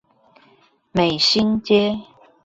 [0.93, 1.99] 美興街